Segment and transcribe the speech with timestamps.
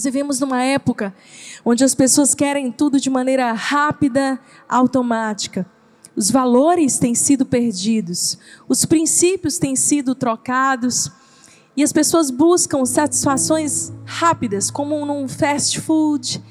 [0.00, 1.14] Nós vivemos numa época
[1.62, 5.66] onde as pessoas querem tudo de maneira rápida, automática.
[6.16, 11.12] Os valores têm sido perdidos, os princípios têm sido trocados
[11.76, 16.42] e as pessoas buscam satisfações rápidas, como num fast food,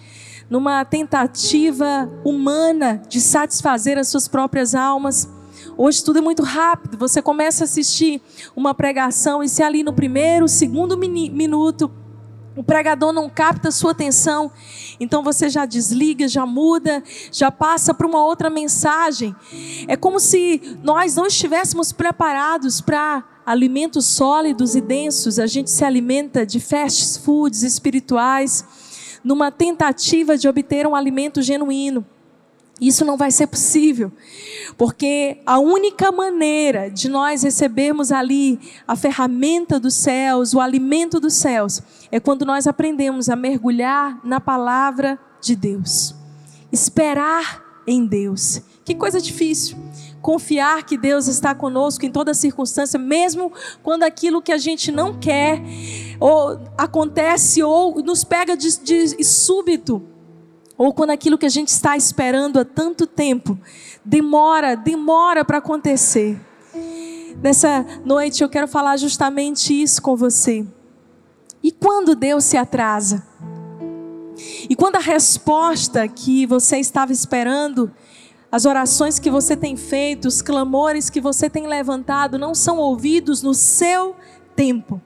[0.48, 5.28] numa tentativa humana de satisfazer as suas próprias almas.
[5.76, 7.00] Hoje tudo é muito rápido.
[7.00, 8.22] Você começa a assistir
[8.56, 11.92] uma pregação e se ali no primeiro, segundo minuto
[12.56, 14.52] o pregador não capta sua atenção,
[15.00, 19.36] então você já desliga, já muda, já passa para uma outra mensagem.
[19.88, 25.40] É como se nós não estivéssemos preparados para alimentos sólidos e densos.
[25.40, 28.66] A gente se alimenta de fast foods espirituais,
[29.24, 32.06] numa tentativa de obter um alimento genuíno.
[32.80, 34.12] Isso não vai ser possível,
[34.78, 41.34] porque a única maneira de nós recebermos ali a ferramenta dos céus, o alimento dos
[41.34, 46.16] céus, é quando nós aprendemos a mergulhar na palavra de Deus,
[46.72, 48.62] esperar em Deus.
[48.86, 49.78] Que coisa difícil.
[50.22, 53.52] Confiar que Deus está conosco em toda circunstância, mesmo
[53.84, 55.62] quando aquilo que a gente não quer
[56.20, 60.19] ou acontece ou nos pega de, de súbito
[60.80, 63.60] ou quando aquilo que a gente está esperando há tanto tempo
[64.06, 66.40] demora, demora para acontecer.
[67.44, 70.66] Nessa noite eu quero falar justamente isso com você.
[71.62, 73.28] E quando Deus se atrasa?
[74.70, 77.92] E quando a resposta que você estava esperando,
[78.50, 83.42] as orações que você tem feito, os clamores que você tem levantado não são ouvidos
[83.42, 84.16] no seu
[84.56, 85.02] tempo?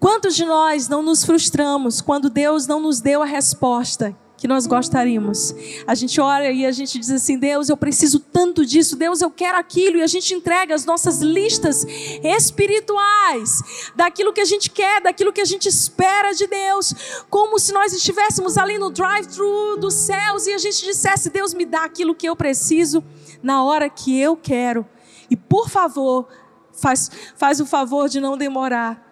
[0.00, 4.66] Quantos de nós não nos frustramos quando Deus não nos deu a resposta que nós
[4.66, 5.54] gostaríamos.
[5.86, 9.30] A gente ora e a gente diz assim: Deus, eu preciso tanto disso, Deus, eu
[9.30, 11.86] quero aquilo, e a gente entrega as nossas listas
[12.24, 13.62] espirituais
[13.94, 16.92] daquilo que a gente quer, daquilo que a gente espera de Deus,
[17.30, 21.64] como se nós estivéssemos ali no drive-thru dos céus e a gente dissesse: Deus, me
[21.64, 23.00] dá aquilo que eu preciso
[23.44, 24.84] na hora que eu quero.
[25.30, 26.26] E por favor,
[26.72, 29.08] faz, faz o favor de não demorar.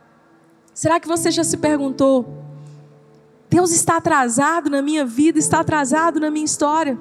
[0.75, 2.50] Será que você já se perguntou?
[3.51, 6.97] Deus está atrasado na minha vida, está atrasado na minha história.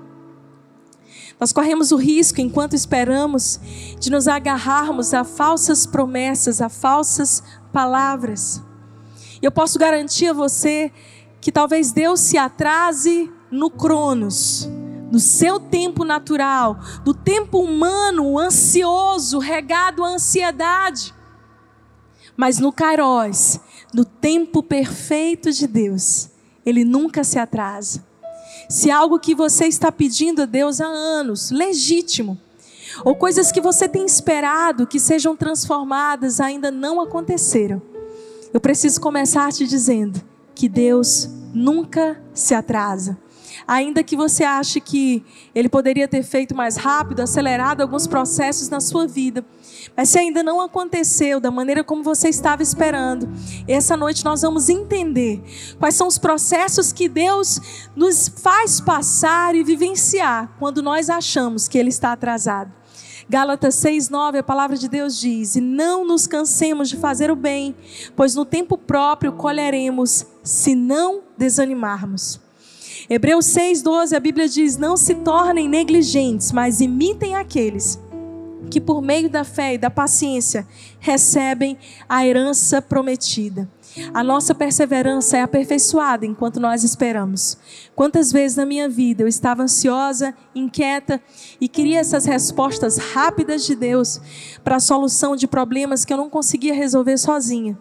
[1.40, 3.60] Nós corremos o risco, enquanto esperamos,
[4.00, 8.62] de nos agarrarmos a falsas promessas, a falsas palavras.
[9.40, 10.92] E eu posso garantir a você
[11.40, 14.68] que talvez Deus se atrase no Cronos,
[15.12, 21.14] no seu tempo natural, do tempo humano, ansioso, regado à ansiedade.
[22.36, 23.60] Mas no Kairos,
[23.94, 26.30] no tempo perfeito de Deus,
[26.70, 28.04] ele nunca se atrasa.
[28.70, 32.38] Se algo que você está pedindo a Deus há anos, legítimo,
[33.04, 37.82] ou coisas que você tem esperado que sejam transformadas ainda não aconteceram,
[38.54, 40.22] eu preciso começar te dizendo
[40.56, 43.18] que Deus nunca se atrasa.
[43.70, 48.80] Ainda que você ache que ele poderia ter feito mais rápido, acelerado alguns processos na
[48.80, 49.46] sua vida,
[49.96, 53.30] mas se ainda não aconteceu da maneira como você estava esperando,
[53.68, 55.44] essa noite nós vamos entender
[55.78, 57.62] quais são os processos que Deus
[57.96, 62.72] nos faz passar e vivenciar quando nós achamos que Ele está atrasado.
[63.30, 67.76] Gálatas 6,9, a palavra de Deus diz: E não nos cansemos de fazer o bem,
[68.16, 72.49] pois no tempo próprio colheremos, se não desanimarmos.
[73.10, 78.00] Hebreus 6,12, a Bíblia diz: Não se tornem negligentes, mas imitem aqueles
[78.70, 80.68] que por meio da fé e da paciência
[81.00, 81.76] recebem
[82.08, 83.68] a herança prometida.
[84.14, 87.58] A nossa perseverança é aperfeiçoada enquanto nós esperamos.
[87.96, 91.22] Quantas vezes na minha vida eu estava ansiosa, inquieta
[91.60, 94.22] e queria essas respostas rápidas de Deus
[94.64, 97.78] para a solução de problemas que eu não conseguia resolver sozinha.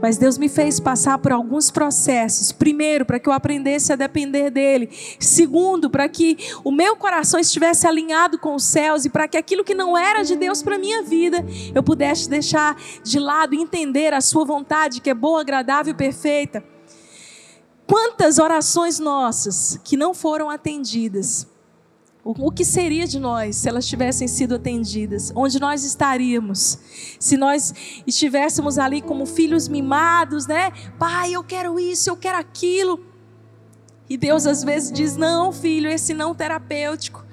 [0.00, 2.52] Mas Deus me fez passar por alguns processos.
[2.52, 4.88] Primeiro, para que eu aprendesse a depender dele.
[5.18, 9.64] Segundo, para que o meu coração estivesse alinhado com os céus e para que aquilo
[9.64, 11.44] que não era de Deus para minha vida,
[11.74, 15.96] eu pudesse deixar de lado e entender a sua vontade, que é boa, agradável e
[15.96, 16.62] perfeita.
[17.86, 21.46] Quantas orações nossas que não foram atendidas
[22.24, 25.32] o que seria de nós se elas tivessem sido atendidas?
[25.34, 26.78] Onde nós estaríamos?
[27.18, 27.72] Se nós
[28.06, 30.70] estivéssemos ali como filhos mimados, né?
[30.98, 33.00] Pai, eu quero isso, eu quero aquilo.
[34.10, 37.24] E Deus às vezes diz: não, filho, esse não terapêutico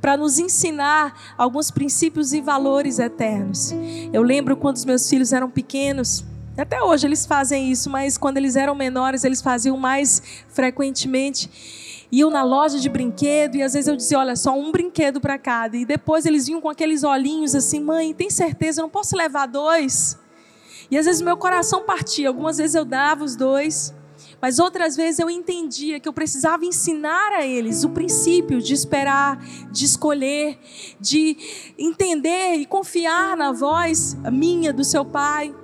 [0.00, 3.72] para nos ensinar alguns princípios e valores eternos.
[4.12, 6.24] Eu lembro quando os meus filhos eram pequenos,
[6.60, 11.50] até hoje eles fazem isso, mas quando eles eram menores, eles faziam mais frequentemente
[12.12, 15.38] iam na loja de brinquedo e às vezes eu dizia, olha, só um brinquedo para
[15.38, 15.76] cada.
[15.76, 19.46] E depois eles vinham com aqueles olhinhos assim, mãe, tem certeza, eu não posso levar
[19.46, 20.18] dois?
[20.90, 23.94] E às vezes meu coração partia, algumas vezes eu dava os dois,
[24.40, 29.38] Mas outras vezes eu entendia que eu precisava ensinar a eles o princípio de esperar,
[29.70, 30.58] de escolher,
[30.98, 31.36] de
[31.78, 35.54] entender e confiar na voz minha, do seu pai.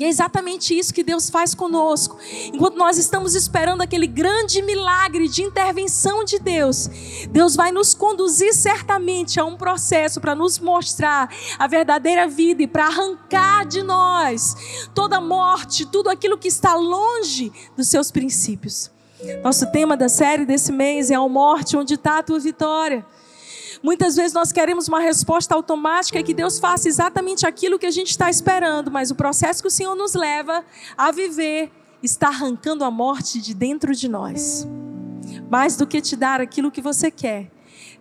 [0.00, 2.16] E é exatamente isso que Deus faz conosco.
[2.54, 6.88] Enquanto nós estamos esperando aquele grande milagre de intervenção de Deus,
[7.30, 12.66] Deus vai nos conduzir certamente a um processo para nos mostrar a verdadeira vida e
[12.66, 18.90] para arrancar de nós toda morte, tudo aquilo que está longe dos seus princípios.
[19.44, 23.04] Nosso tema da série desse mês é a morte, onde está a tua vitória.
[23.82, 28.10] Muitas vezes nós queremos uma resposta automática que Deus faça exatamente aquilo que a gente
[28.10, 30.62] está esperando, mas o processo que o Senhor nos leva
[30.98, 31.72] a viver
[32.02, 34.68] está arrancando a morte de dentro de nós.
[35.50, 37.50] Mais do que te dar aquilo que você quer,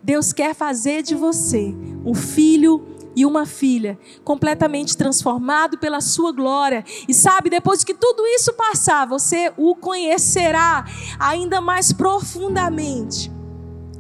[0.04, 1.74] Deus quer fazer de você
[2.06, 2.86] um filho
[3.16, 6.84] e uma filha completamente transformado pela sua glória.
[7.08, 10.86] E sabe, depois que tudo isso passar, você o conhecerá
[11.20, 13.39] ainda mais profundamente.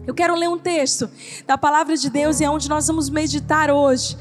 [0.09, 1.07] Eu quero ler um texto
[1.45, 4.17] da palavra de Deus e é onde nós vamos meditar hoje.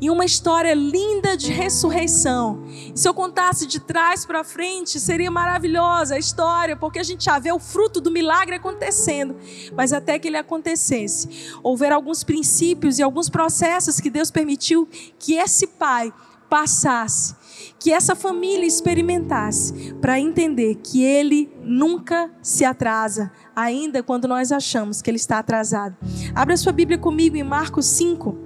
[0.00, 2.62] Em uma história linda de ressurreição.
[2.94, 7.24] E se eu contasse de trás para frente, seria maravilhosa a história, porque a gente
[7.24, 9.34] já vê o fruto do milagre acontecendo.
[9.76, 11.28] Mas até que ele acontecesse,
[11.60, 16.12] houver alguns princípios e alguns processos que Deus permitiu que esse pai
[16.48, 17.34] passasse,
[17.82, 25.02] que essa família experimentasse, para entender que ele nunca se atrasa, ainda quando nós achamos
[25.02, 25.96] que ele está atrasado.
[26.32, 28.38] Abra sua Bíblia comigo em Marcos 5,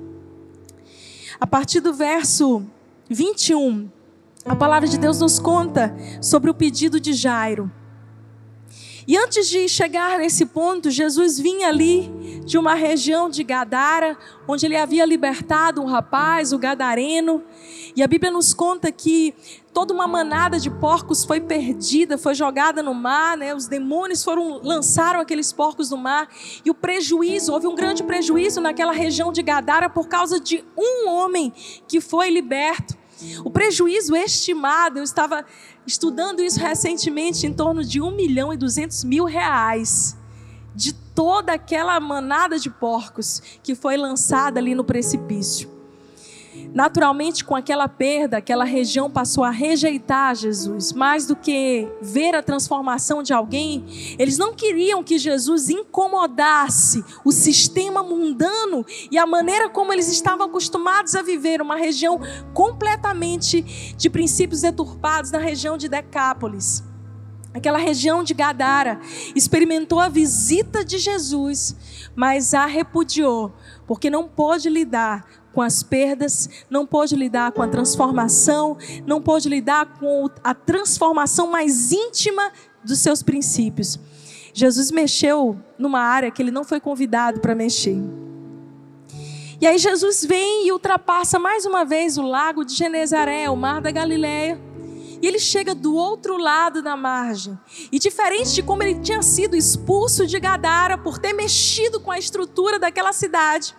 [1.39, 2.65] a partir do verso
[3.11, 3.91] 21.
[4.47, 7.71] A palavra de Deus nos conta sobre o pedido de Jairo.
[9.09, 14.19] E antes de chegar nesse ponto, Jesus vinha ali de uma região de Gadara,
[14.49, 17.41] onde ele havia libertado um rapaz, o gadareno.
[17.97, 19.35] E a Bíblia nos conta que
[19.73, 23.55] toda uma manada de porcos foi perdida, foi jogada no mar, né?
[23.55, 26.29] Os demônios foram lançaram aqueles porcos no mar
[26.63, 31.09] e o prejuízo, houve um grande prejuízo naquela região de Gadara por causa de um
[31.09, 31.51] homem
[31.89, 32.95] que foi liberto.
[33.43, 35.47] O prejuízo estimado, eu estava
[35.87, 40.15] estudando isso recentemente, em torno de 1 milhão e 200 mil reais,
[40.75, 45.76] de toda aquela manada de porcos que foi lançada ali no precipício.
[46.77, 50.93] Naturalmente, com aquela perda, aquela região passou a rejeitar Jesus.
[50.93, 53.83] Mais do que ver a transformação de alguém,
[54.19, 60.49] eles não queriam que Jesus incomodasse o sistema mundano e a maneira como eles estavam
[60.49, 62.21] acostumados a viver, uma região
[62.53, 63.63] completamente
[63.97, 66.85] de princípios deturpados na região de Decápolis
[67.55, 69.01] aquela região de Gadara,
[69.35, 71.75] experimentou a visita de Jesus,
[72.15, 73.51] mas a repudiou,
[73.87, 75.25] porque não pôde lidar
[75.57, 78.77] com as perdas, não pôde lidar com a transformação,
[79.07, 82.53] não pôde lidar com a transformação mais íntima
[82.85, 83.99] dos seus princípios.
[84.53, 87.97] Jesus mexeu numa área que ele não foi convidado para mexer.
[89.59, 93.81] E aí Jesus vem e ultrapassa mais uma vez o lago de Genezaré, o mar
[93.81, 94.61] da Galileia.
[95.23, 97.59] E ele chega do outro lado da margem.
[97.91, 102.19] E diferente de como ele tinha sido expulso de Gadara por ter mexido com a
[102.19, 103.75] estrutura daquela cidade,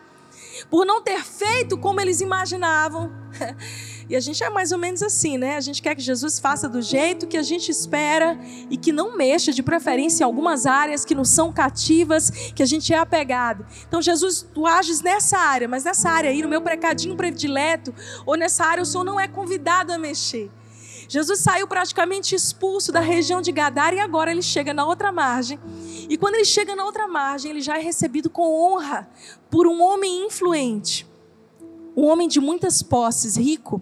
[0.69, 3.11] por não ter feito como eles imaginavam.
[4.09, 5.57] E a gente é mais ou menos assim, né?
[5.57, 9.17] A gente quer que Jesus faça do jeito que a gente espera e que não
[9.17, 13.65] mexa, de preferência, em algumas áreas que não são cativas, que a gente é apegado.
[13.85, 17.93] Então, Jesus, tu ages nessa área, mas nessa área aí, no meu precadinho predileto,
[18.25, 20.49] ou nessa área, o Senhor não é convidado a mexer.
[21.07, 25.59] Jesus saiu praticamente expulso da região de Gadara e agora ele chega na outra margem.
[26.09, 29.09] E quando ele chega na outra margem, ele já é recebido com honra
[29.49, 31.07] por um homem influente.
[31.95, 33.81] Um homem de muitas posses, rico,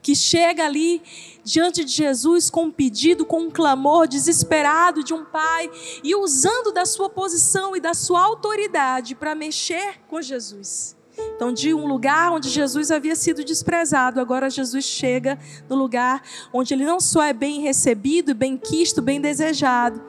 [0.00, 1.02] que chega ali
[1.42, 5.68] diante de Jesus com um pedido, com um clamor desesperado de um pai
[6.04, 10.95] e usando da sua posição e da sua autoridade para mexer com Jesus.
[11.36, 16.72] Então, de um lugar onde Jesus havia sido desprezado, agora Jesus chega no lugar onde
[16.72, 20.02] ele não só é bem recebido, bem quisto, bem desejado,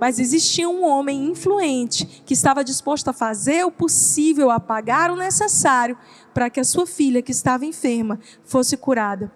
[0.00, 5.16] mas existia um homem influente que estava disposto a fazer o possível, a pagar o
[5.16, 5.96] necessário
[6.34, 9.30] para que a sua filha, que estava enferma, fosse curada.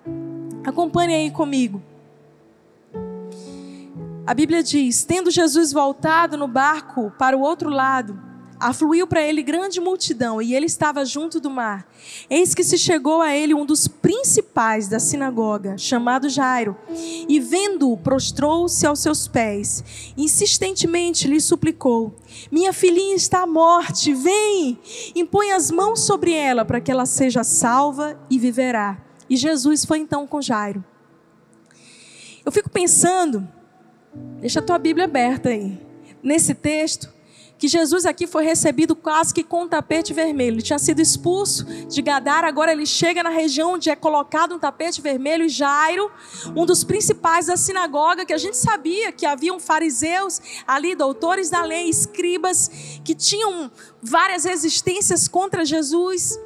[0.64, 1.83] Acompanhe aí comigo.
[4.26, 8.25] A Bíblia diz: tendo Jesus voltado no barco para o outro lado,
[8.59, 11.87] afluiu para ele grande multidão e ele estava junto do mar.
[12.29, 16.77] Eis que se chegou a ele um dos principais da sinagoga, chamado Jairo,
[17.29, 20.13] e vendo-o, prostrou-se aos seus pés.
[20.17, 22.15] Insistentemente lhe suplicou:
[22.51, 24.79] Minha filhinha está à morte, vem,
[25.15, 28.99] impõe as mãos sobre ela para que ela seja salva e viverá.
[29.29, 30.85] E Jesus foi então com Jairo.
[32.45, 33.49] Eu fico pensando
[34.41, 35.79] Deixa a tua Bíblia aberta aí.
[36.23, 37.13] Nesse texto,
[37.59, 40.57] que Jesus aqui foi recebido quase que com um tapete vermelho.
[40.57, 44.59] Ele tinha sido expulso de Gadar, agora ele chega na região onde é colocado um
[44.59, 46.11] tapete vermelho e Jairo,
[46.55, 51.63] um dos principais da sinagoga, que a gente sabia que haviam fariseus ali, doutores da
[51.63, 52.71] lei, escribas,
[53.05, 53.71] que tinham
[54.03, 56.39] várias resistências contra Jesus.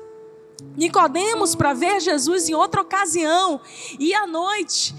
[0.76, 3.60] Nicodemos para ver Jesus em outra ocasião,
[3.98, 4.94] e à noite,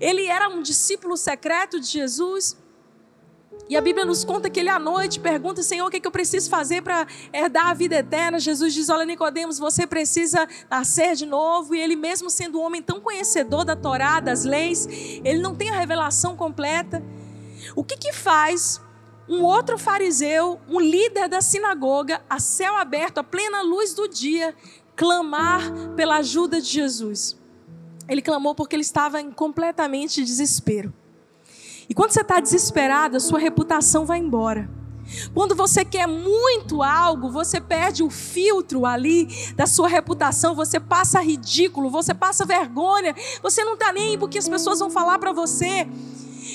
[0.00, 2.56] ele era um discípulo secreto de Jesus.
[3.68, 6.06] E a Bíblia nos conta que ele à noite pergunta, Senhor, o que, é que
[6.06, 8.38] eu preciso fazer para herdar a vida eterna?
[8.38, 11.74] Jesus diz, olha Nicodemos, você precisa nascer de novo.
[11.74, 14.86] E ele mesmo sendo um homem tão conhecedor da Torá, das leis,
[15.24, 17.02] ele não tem a revelação completa.
[17.74, 18.82] O que que faz
[19.26, 24.54] um outro fariseu, um líder da sinagoga, a céu aberto, a plena luz do dia,
[24.94, 25.62] clamar
[25.96, 27.34] pela ajuda de Jesus?
[28.06, 30.92] Ele clamou porque ele estava em completamente desespero.
[31.88, 34.68] E quando você está desesperado, a sua reputação vai embora.
[35.34, 41.20] Quando você quer muito algo, você perde o filtro ali da sua reputação, você passa
[41.20, 45.86] ridículo, você passa vergonha, você não está nem porque as pessoas vão falar para você.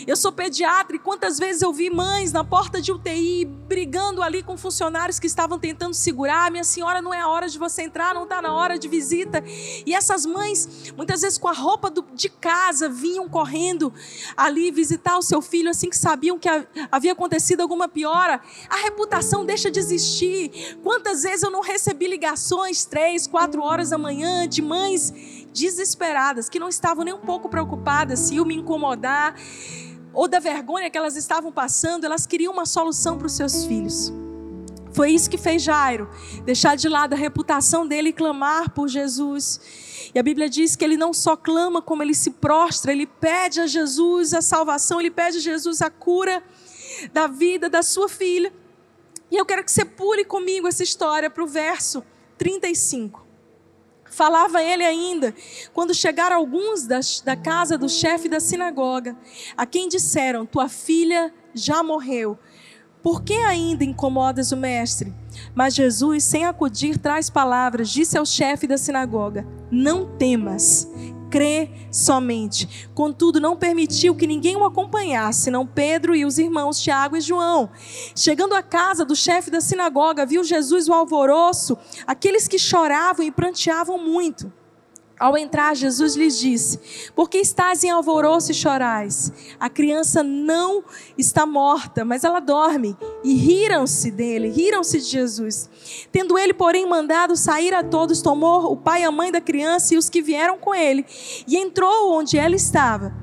[0.10, 4.42] Eu sou pediatra e quantas vezes eu vi mães na porta de UTI brigando ali
[4.42, 6.50] com funcionários que estavam tentando segurar.
[6.50, 9.44] Minha senhora, não é a hora de você entrar, não está na hora de visita.
[9.86, 13.94] E essas mães, muitas vezes com a roupa do, de casa, vinham correndo
[14.36, 16.50] ali visitar o seu filho assim que sabiam que
[16.92, 18.42] havia acontecido alguma piora.
[18.68, 20.80] A reputação deixa de existir.
[20.82, 25.14] Quantas vezes eu não recebi ligações, três, quatro horas da manhã, de mães
[25.54, 29.36] desesperadas, que não estavam nem um pouco preocupadas se iam me incomodar
[30.14, 34.12] ou da vergonha que elas estavam passando, elas queriam uma solução para os seus filhos.
[34.92, 36.10] Foi isso que fez Jairo,
[36.44, 40.10] deixar de lado a reputação dele e clamar por Jesus.
[40.14, 43.62] E a Bíblia diz que ele não só clama, como ele se prostra, ele pede
[43.62, 46.44] a Jesus a salvação, ele pede a Jesus a cura
[47.14, 48.52] da vida da sua filha.
[49.32, 52.04] E eu quero que você pule comigo essa história para o verso
[52.38, 53.29] 35.
[54.10, 55.34] Falava ele ainda,
[55.74, 59.16] quando chegaram alguns da, da casa do chefe da sinagoga,
[59.56, 62.38] a quem disseram: Tua filha já morreu.
[63.02, 65.14] Por que ainda incomodas o mestre?
[65.56, 70.88] Mas Jesus, sem acudir, traz palavras, disse ao chefe da sinagoga: Não temas,
[71.30, 72.90] crê somente.
[72.94, 77.70] Contudo, não permitiu que ninguém o acompanhasse, senão Pedro e os irmãos Tiago e João.
[78.16, 83.32] Chegando à casa do chefe da sinagoga, viu Jesus o alvoroço, aqueles que choravam e
[83.32, 84.52] pranteavam muito.
[85.20, 89.34] Ao entrar, Jesus lhes disse: Por que estás em alvoroço e chorais?
[89.60, 90.82] A criança não
[91.18, 92.96] está morta, mas ela dorme.
[93.22, 95.70] E riram-se dele, riram-se de Jesus.
[96.10, 99.94] Tendo ele, porém, mandado sair a todos, tomou o pai e a mãe da criança
[99.94, 101.06] e os que vieram com ele,
[101.46, 103.14] e entrou onde ela estava.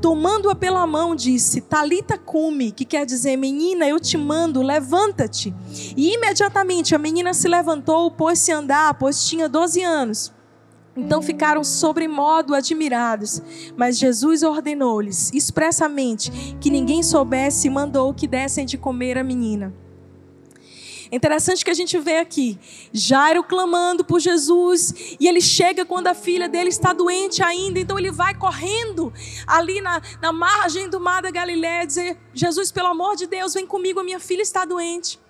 [0.00, 5.54] Tomando-a pela mão, disse: Talita cume, que quer dizer, menina, eu te mando, levanta-te.
[5.94, 10.32] E imediatamente a menina se levantou, pôs-se a andar, pois tinha doze anos.
[10.96, 13.42] Então ficaram sobremodo admirados.
[13.76, 19.74] Mas Jesus ordenou-lhes expressamente que ninguém soubesse e mandou que dessem de comer a menina.
[21.12, 22.58] Interessante que a gente vê aqui
[22.92, 27.96] Jairo clamando por Jesus e ele chega quando a filha dele está doente ainda, então
[27.96, 29.12] ele vai correndo
[29.46, 33.66] ali na, na margem do mar da Galiléia dizer: Jesus, pelo amor de Deus, vem
[33.66, 35.20] comigo, a minha filha está doente.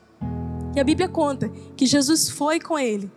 [0.75, 3.11] E a Bíblia conta que Jesus foi com ele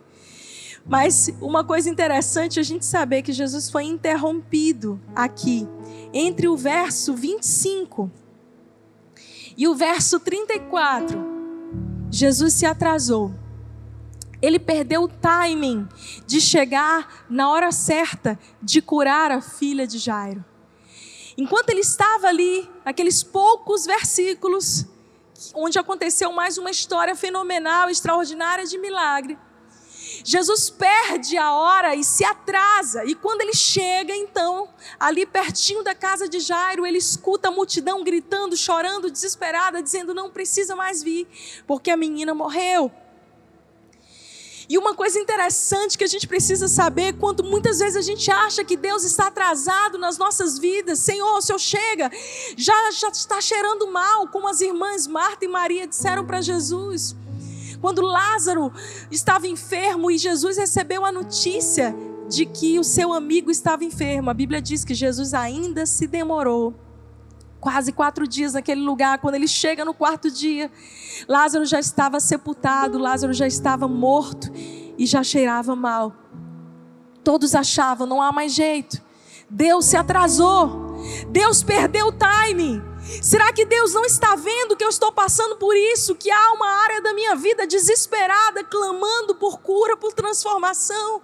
[0.88, 5.68] mas uma coisa interessante é a gente saber que Jesus foi interrompido aqui,
[6.14, 8.10] entre o verso 25
[9.56, 11.18] e o verso 34.
[12.10, 13.34] Jesus se atrasou.
[14.40, 15.86] Ele perdeu o timing
[16.26, 20.44] de chegar na hora certa de curar a filha de Jairo.
[21.36, 24.86] Enquanto ele estava ali, aqueles poucos versículos,
[25.54, 29.38] onde aconteceu mais uma história fenomenal, extraordinária de milagre,
[30.24, 33.04] Jesus perde a hora e se atrasa.
[33.04, 38.02] E quando ele chega, então, ali pertinho da casa de Jairo, ele escuta a multidão
[38.02, 41.26] gritando, chorando, desesperada, dizendo: Não precisa mais vir,
[41.66, 42.90] porque a menina morreu.
[44.68, 48.62] E uma coisa interessante que a gente precisa saber, quando muitas vezes a gente acha
[48.62, 52.10] que Deus está atrasado nas nossas vidas, Senhor, o Senhor chega,
[52.54, 57.16] já, já está cheirando mal, como as irmãs Marta e Maria disseram para Jesus.
[57.80, 58.72] Quando Lázaro
[59.10, 61.94] estava enfermo e Jesus recebeu a notícia
[62.28, 66.74] de que o seu amigo estava enfermo, a Bíblia diz que Jesus ainda se demorou.
[67.60, 70.70] Quase quatro dias naquele lugar, quando ele chega no quarto dia,
[71.26, 76.14] Lázaro já estava sepultado, Lázaro já estava morto e já cheirava mal.
[77.24, 79.02] Todos achavam, não há mais jeito.
[79.50, 80.96] Deus se atrasou,
[81.30, 82.87] Deus perdeu o timing.
[83.22, 86.14] Será que Deus não está vendo que eu estou passando por isso?
[86.14, 91.22] Que há uma área da minha vida desesperada, clamando por cura, por transformação?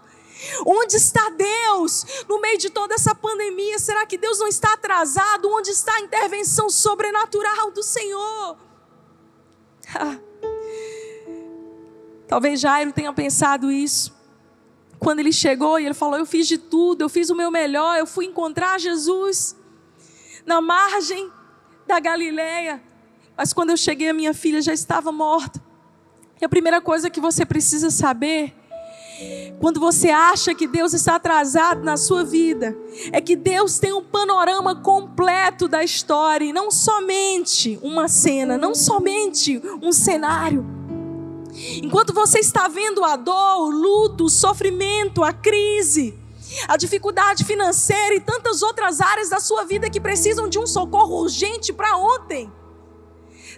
[0.66, 3.78] Onde está Deus no meio de toda essa pandemia?
[3.78, 5.48] Será que Deus não está atrasado?
[5.50, 8.56] Onde está a intervenção sobrenatural do Senhor?
[9.96, 10.18] Ah.
[12.26, 14.12] Talvez Jairo tenha pensado isso.
[14.98, 17.98] Quando ele chegou e ele falou: Eu fiz de tudo, eu fiz o meu melhor,
[17.98, 19.54] eu fui encontrar Jesus
[20.46, 21.30] na margem
[21.86, 22.82] da Galileia.
[23.36, 25.62] Mas quando eu cheguei, a minha filha já estava morta.
[26.40, 28.54] E a primeira coisa que você precisa saber
[29.60, 32.76] quando você acha que Deus está atrasado na sua vida,
[33.12, 38.74] é que Deus tem um panorama completo da história, e não somente uma cena, não
[38.74, 40.66] somente um cenário.
[41.82, 46.18] Enquanto você está vendo a dor, o luto, o sofrimento, a crise,
[46.68, 51.20] a dificuldade financeira e tantas outras áreas da sua vida que precisam de um socorro
[51.20, 52.50] urgente para ontem.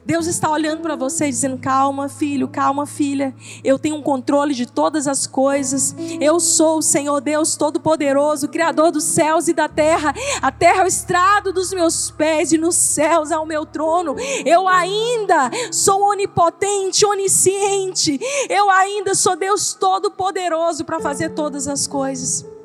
[0.07, 3.35] Deus está olhando para você dizendo: calma, filho, calma, filha.
[3.65, 5.97] Eu tenho um controle de todas as coisas.
[6.21, 10.15] Eu sou o Senhor Deus Todo-Poderoso, Criador dos céus e da terra.
[10.41, 14.15] A terra é o estrado dos meus pés e nos céus é o meu trono.
[14.45, 18.21] Eu ainda sou onipotente, onisciente.
[18.49, 22.56] Eu ainda sou Deus Todo-Poderoso para fazer todas as coisas.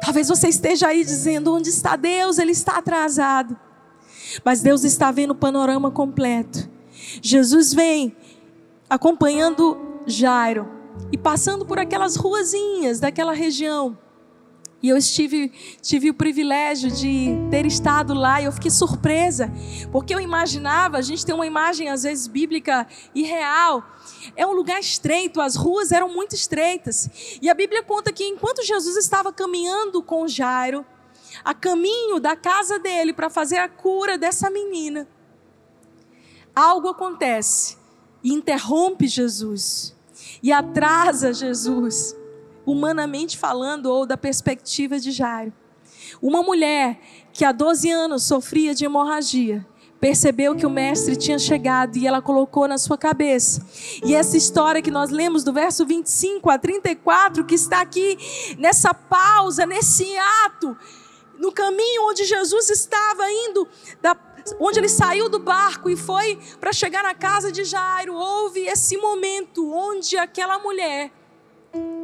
[0.00, 2.38] Talvez você esteja aí dizendo: onde está Deus?
[2.38, 3.56] Ele está atrasado.
[4.44, 6.68] Mas Deus está vendo o panorama completo.
[7.22, 8.16] Jesus vem
[8.88, 10.68] acompanhando Jairo
[11.12, 13.98] e passando por aquelas ruazinhas daquela região.
[14.86, 15.48] E eu estive,
[15.82, 19.52] tive o privilégio de ter estado lá e eu fiquei surpresa,
[19.90, 23.84] porque eu imaginava, a gente tem uma imagem às vezes bíblica e real.
[24.36, 27.10] É um lugar estreito, as ruas eram muito estreitas.
[27.42, 30.86] E a Bíblia conta que enquanto Jesus estava caminhando com Jairo,
[31.44, 35.08] a caminho da casa dele para fazer a cura dessa menina,
[36.54, 37.76] algo acontece
[38.22, 39.96] e interrompe Jesus
[40.40, 42.14] e atrasa Jesus,
[42.66, 45.52] humanamente falando ou da perspectiva de Jairo.
[46.20, 47.00] Uma mulher
[47.32, 49.66] que há 12 anos sofria de hemorragia,
[50.00, 53.64] percebeu que o mestre tinha chegado e ela colocou na sua cabeça.
[54.04, 58.18] E essa história que nós lemos do verso 25 a 34, que está aqui
[58.58, 60.06] nessa pausa, nesse
[60.44, 60.76] ato,
[61.38, 63.66] no caminho onde Jesus estava indo,
[64.00, 64.16] da,
[64.60, 68.96] onde ele saiu do barco e foi para chegar na casa de Jairo, houve esse
[68.96, 71.10] momento onde aquela mulher,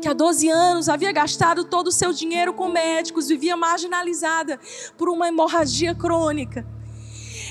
[0.02, 4.58] que há 12 anos havia gastado todo o seu dinheiro com médicos, vivia marginalizada
[4.98, 6.66] por uma hemorragia crônica.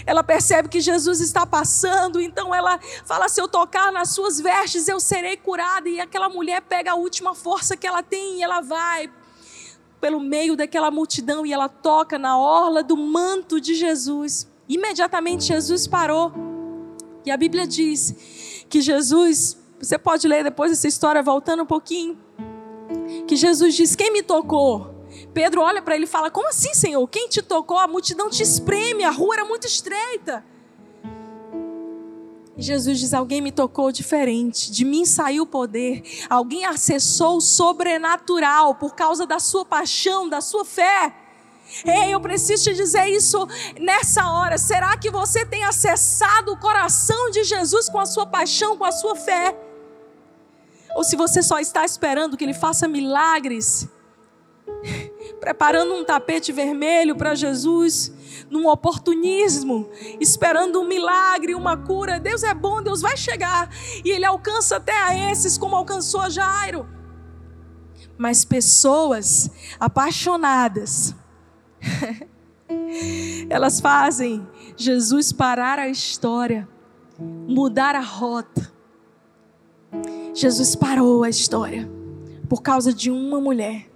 [0.06, 4.88] Ela percebe que Jesus está passando, então ela fala: se eu tocar nas suas vestes,
[4.88, 5.88] eu serei curada.
[5.88, 9.10] E aquela mulher pega a última força que ela tem e ela vai
[10.02, 14.48] pelo meio daquela multidão e ela toca na orla do manto de Jesus.
[14.68, 16.34] Imediatamente Jesus parou.
[17.24, 22.18] E a Bíblia diz que Jesus, você pode ler depois essa história voltando um pouquinho,
[23.28, 24.96] que Jesus diz: Quem me tocou?
[25.34, 27.06] Pedro olha para ele e fala: Como assim, Senhor?
[27.08, 27.78] Quem te tocou?
[27.78, 30.46] A multidão te espreme, a rua era muito estreita.
[32.58, 38.76] Jesus diz: Alguém me tocou diferente, de mim saiu o poder, alguém acessou o sobrenatural
[38.76, 41.16] por causa da sua paixão, da sua fé.
[41.86, 43.48] Ei, eu preciso te dizer isso
[43.80, 44.58] nessa hora.
[44.58, 48.92] Será que você tem acessado o coração de Jesus com a sua paixão, com a
[48.92, 49.58] sua fé?
[50.96, 53.88] Ou se você só está esperando que Ele faça milagres,
[55.40, 58.12] preparando um tapete vermelho para Jesus,
[58.50, 62.20] num oportunismo, esperando um milagre, uma cura.
[62.20, 63.70] Deus é bom, Deus vai chegar.
[64.04, 66.88] E Ele alcança até a esses, como alcançou a Jairo.
[68.18, 69.50] Mas pessoas
[69.80, 71.16] apaixonadas,
[73.50, 76.68] elas fazem Jesus parar a história,
[77.20, 78.72] mudar a rota.
[80.34, 81.90] Jesus parou a história
[82.48, 83.90] por causa de uma mulher.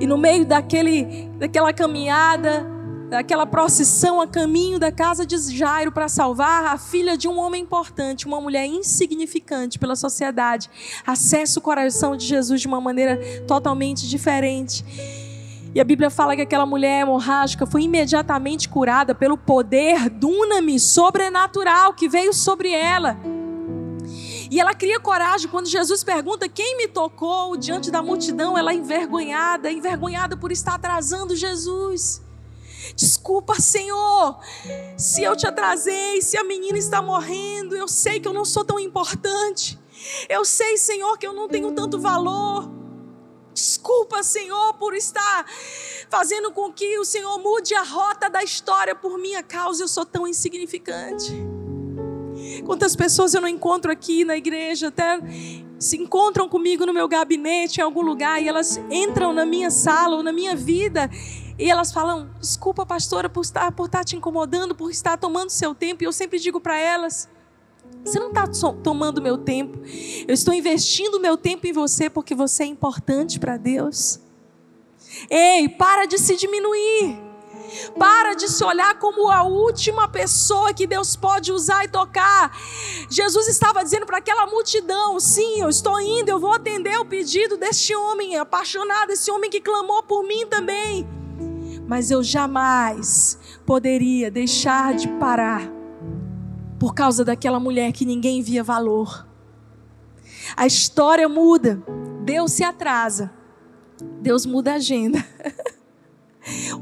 [0.00, 2.66] E no meio daquele, daquela caminhada,
[3.08, 7.62] daquela procissão a caminho da casa de Jairo para salvar a filha de um homem
[7.62, 10.70] importante, uma mulher insignificante pela sociedade,
[11.06, 14.84] acessa o coração de Jesus de uma maneira totalmente diferente.
[15.74, 21.94] E a Bíblia fala que aquela mulher hemorrágica foi imediatamente curada pelo poder dunami sobrenatural
[21.94, 23.16] que veio sobre ela.
[24.50, 28.74] E ela cria coragem quando Jesus pergunta quem me tocou diante da multidão, ela é
[28.74, 32.20] envergonhada, envergonhada por estar atrasando Jesus.
[32.96, 34.40] Desculpa, Senhor,
[34.96, 38.64] se eu te atrasei, se a menina está morrendo, eu sei que eu não sou
[38.64, 39.78] tão importante.
[40.28, 42.68] Eu sei, Senhor, que eu não tenho tanto valor.
[43.52, 45.44] Desculpa Senhor, por estar
[46.08, 49.84] fazendo com que o Senhor mude a rota da história por minha causa.
[49.84, 51.59] Eu sou tão insignificante.
[52.62, 55.20] Quantas pessoas eu não encontro aqui na igreja, até
[55.78, 60.16] se encontram comigo no meu gabinete, em algum lugar, e elas entram na minha sala
[60.16, 61.10] ou na minha vida,
[61.58, 65.74] e elas falam: Desculpa, pastora, por estar, por estar te incomodando, por estar tomando seu
[65.74, 66.02] tempo.
[66.02, 67.28] E eu sempre digo para elas:
[68.04, 68.46] Você não está
[68.82, 69.78] tomando meu tempo,
[70.28, 74.20] eu estou investindo meu tempo em você porque você é importante para Deus.
[75.28, 77.29] Ei, para de se diminuir.
[77.98, 82.56] Para de se olhar como a última pessoa que Deus pode usar e tocar.
[83.08, 87.56] Jesus estava dizendo para aquela multidão: sim, eu estou indo, eu vou atender o pedido
[87.56, 91.08] deste homem apaixonado, esse homem que clamou por mim também.
[91.86, 95.80] Mas eu jamais poderia deixar de parar
[96.78, 99.26] por causa daquela mulher que ninguém via valor.
[100.56, 101.82] A história muda,
[102.24, 103.30] Deus se atrasa,
[104.20, 105.24] Deus muda a agenda.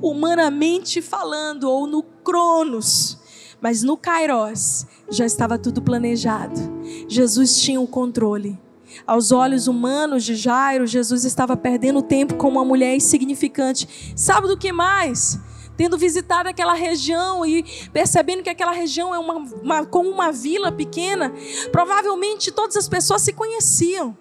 [0.00, 3.18] humanamente falando, ou no Cronos,
[3.60, 6.60] mas no Kairos já estava tudo planejado.
[7.08, 8.58] Jesus tinha o controle.
[9.06, 14.12] Aos olhos humanos de Jairo, Jesus estava perdendo tempo com uma mulher insignificante.
[14.16, 15.38] Sabe do que mais?
[15.76, 20.72] Tendo visitado aquela região e percebendo que aquela região é uma, uma como uma vila
[20.72, 21.32] pequena,
[21.70, 24.16] provavelmente todas as pessoas se conheciam.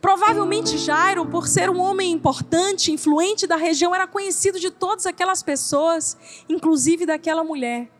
[0.00, 5.42] Provavelmente Jairo, por ser um homem importante, influente da região, era conhecido de todas aquelas
[5.42, 6.16] pessoas,
[6.48, 7.90] inclusive daquela mulher.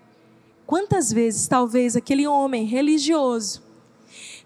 [0.67, 3.63] Quantas vezes talvez aquele homem religioso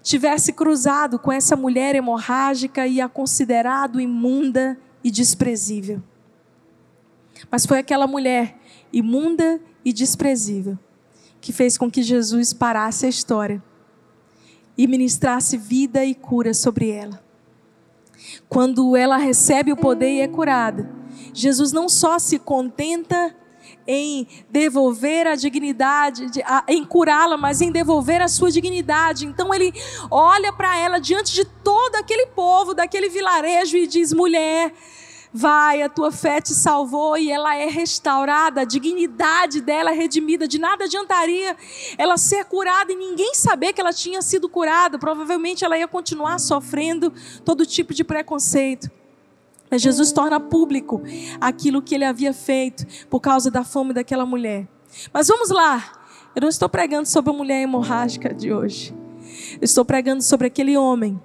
[0.03, 6.01] tivesse cruzado com essa mulher hemorrágica e a considerado imunda e desprezível?
[7.49, 8.57] Mas foi aquela mulher
[8.93, 10.77] imunda e desprezível
[11.39, 13.63] que fez com que Jesus parasse a história
[14.77, 17.30] e ministrasse vida e cura sobre ela
[18.49, 20.89] quando ela recebe o poder e é curada,
[21.33, 23.35] Jesus não só se contenta
[23.87, 26.27] em devolver a dignidade,
[26.67, 29.25] em curá-la, mas em devolver a sua dignidade.
[29.25, 29.73] Então ele
[30.09, 34.73] olha para ela diante de todo aquele povo, daquele vilarejo e diz: mulher,
[35.33, 40.47] vai, a tua fé te salvou e ela é restaurada, a dignidade dela é redimida.
[40.47, 41.55] De nada adiantaria
[41.97, 44.99] ela ser curada e ninguém saber que ela tinha sido curada.
[44.99, 47.13] Provavelmente ela ia continuar sofrendo
[47.45, 48.91] todo tipo de preconceito.
[49.69, 51.01] Mas Jesus torna público
[51.39, 54.67] aquilo que ele havia feito por causa da fome daquela mulher.
[55.13, 55.93] Mas vamos lá.
[56.35, 58.93] Eu não estou pregando sobre a mulher hemorrágica de hoje.
[59.61, 61.21] Estou pregando sobre aquele homem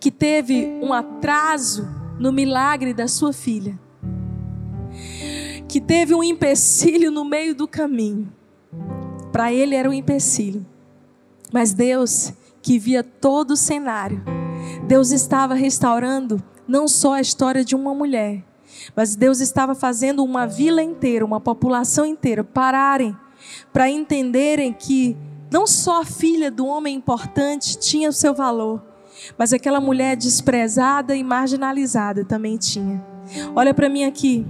[0.00, 3.76] que teve um atraso no milagre da sua filha,
[5.66, 8.32] que teve um empecilho no meio do caminho.
[9.32, 10.64] Para ele era um empecilho,
[11.52, 12.32] mas Deus,
[12.62, 14.22] que via todo o cenário,
[14.86, 18.44] Deus estava restaurando não só a história de uma mulher,
[18.94, 23.16] mas Deus estava fazendo uma vila inteira, uma população inteira pararem
[23.72, 25.16] para entenderem que
[25.50, 28.91] não só a filha do homem importante tinha o seu valor,
[29.36, 33.02] mas aquela mulher desprezada e marginalizada também tinha.
[33.54, 34.46] Olha para mim aqui.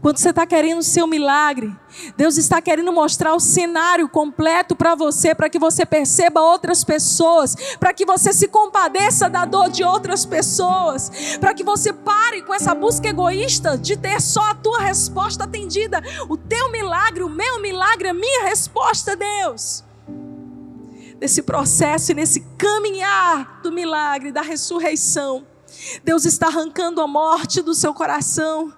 [0.00, 1.74] Quando você está querendo o seu milagre,
[2.16, 7.56] Deus está querendo mostrar o cenário completo para você, para que você perceba outras pessoas,
[7.80, 12.54] para que você se compadeça da dor de outras pessoas, para que você pare com
[12.54, 16.00] essa busca egoísta de ter só a tua resposta atendida.
[16.28, 19.87] O teu milagre, o meu milagre, a minha resposta, Deus
[21.20, 25.46] nesse processo e nesse caminhar do milagre, da ressurreição.
[26.02, 28.72] Deus está arrancando a morte do seu coração.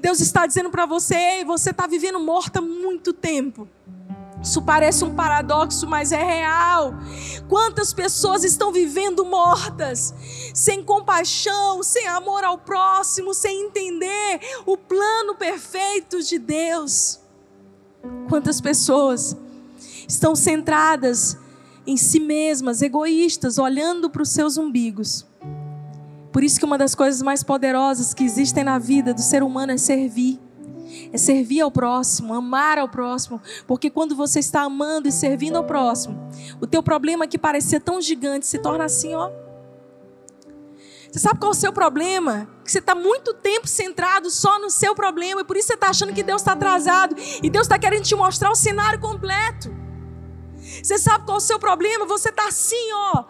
[0.00, 3.68] Deus está dizendo para você: você está vivendo morta há muito tempo.
[4.42, 6.92] Isso parece um paradoxo, mas é real.
[7.48, 10.12] Quantas pessoas estão vivendo mortas,
[10.52, 17.20] sem compaixão, sem amor ao próximo, sem entender o plano perfeito de Deus?
[18.28, 19.34] Quantas pessoas
[20.06, 21.38] estão centradas
[21.86, 25.26] em si mesmas, egoístas, olhando para os seus umbigos.
[26.32, 29.72] Por isso que uma das coisas mais poderosas que existem na vida do ser humano
[29.72, 30.40] é servir.
[31.12, 35.64] É servir ao próximo, amar ao próximo, porque quando você está amando e servindo ao
[35.64, 36.28] próximo,
[36.60, 39.30] o teu problema que parecia tão gigante se torna assim, ó.
[41.10, 42.48] Você sabe qual é o seu problema?
[42.64, 45.88] Que você está muito tempo centrado só no seu problema e por isso você está
[45.88, 49.83] achando que Deus está atrasado e Deus está querendo te mostrar o cenário completo.
[50.82, 52.06] Você sabe qual é o seu problema?
[52.06, 53.24] Você está assim, ó,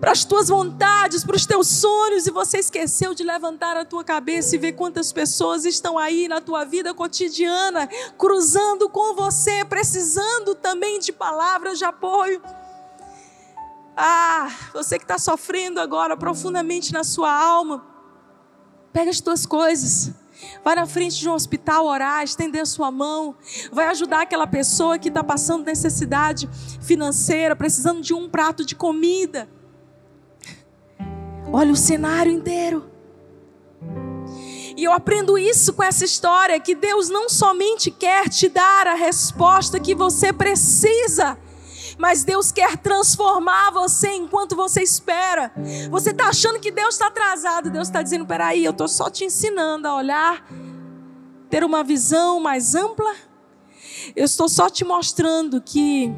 [0.00, 4.02] para as tuas vontades, para os teus sonhos, e você esqueceu de levantar a tua
[4.02, 10.54] cabeça e ver quantas pessoas estão aí na tua vida cotidiana, cruzando com você, precisando
[10.54, 12.42] também de palavras de apoio.
[13.96, 17.90] Ah, você que está sofrendo agora profundamente na sua alma,
[18.92, 20.12] Pega as tuas coisas.
[20.64, 23.34] Vai na frente de um hospital orar, estender a sua mão.
[23.72, 26.48] Vai ajudar aquela pessoa que está passando necessidade
[26.80, 29.48] financeira, precisando de um prato de comida.
[31.52, 32.90] Olha o cenário inteiro.
[34.76, 38.94] E eu aprendo isso com essa história: que Deus não somente quer te dar a
[38.94, 41.36] resposta que você precisa,
[42.00, 45.52] mas Deus quer transformar você enquanto você espera.
[45.90, 49.24] Você está achando que Deus está atrasado, Deus está dizendo: peraí, eu estou só te
[49.24, 50.46] ensinando a olhar,
[51.50, 53.14] ter uma visão mais ampla.
[54.16, 56.10] Eu estou só te mostrando que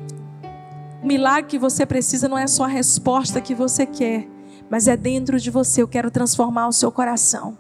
[1.03, 4.29] o milagre que você precisa não é só a resposta que você quer,
[4.71, 5.83] mas é dentro de você.
[5.83, 7.59] Eu quero transformar o seu coração.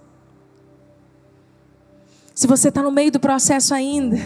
[2.32, 4.16] Se você está no meio do processo ainda,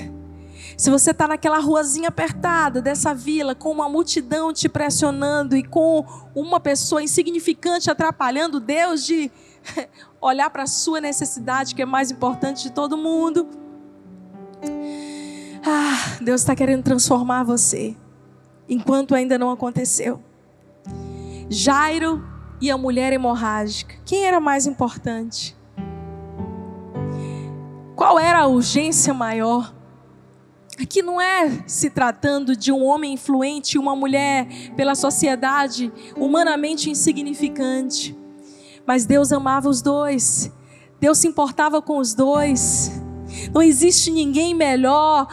[0.76, 6.04] se você está naquela ruazinha apertada dessa vila, com uma multidão te pressionando e com
[6.34, 9.30] uma pessoa insignificante atrapalhando Deus de
[10.20, 13.48] olhar para a sua necessidade, que é mais importante de todo mundo.
[15.64, 17.96] Ah, Deus está querendo transformar você,
[18.68, 20.22] enquanto ainda não aconteceu.
[21.48, 22.22] Jairo
[22.60, 25.56] e a mulher hemorrágica, quem era mais importante?
[27.96, 29.75] Qual era a urgência maior?
[30.80, 36.90] Aqui não é se tratando de um homem influente e uma mulher pela sociedade humanamente
[36.90, 38.16] insignificante.
[38.86, 40.52] Mas Deus amava os dois.
[41.00, 42.92] Deus se importava com os dois.
[43.52, 45.26] Não existe ninguém melhor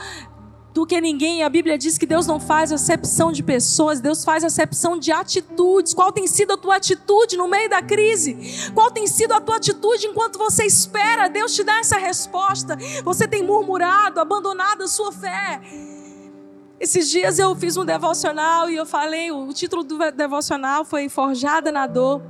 [0.74, 1.44] do que ninguém.
[1.44, 5.94] A Bíblia diz que Deus não faz acepção de pessoas, Deus faz acepção de atitudes.
[5.94, 8.72] Qual tem sido a tua atitude no meio da crise?
[8.74, 12.78] Qual tem sido a tua atitude enquanto você espera Deus te dar essa resposta?
[13.04, 15.62] Você tem murmurado, abandonado a sua fé.
[16.80, 21.72] Esses dias eu fiz um devocional e eu falei, o título do devocional foi Forjada
[21.72, 22.22] na Dor.